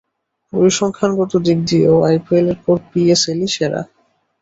[0.53, 3.81] পরিসংখ্যানগত দিক দিয়েও আইপিএলের পর পিএসএলই সেরা।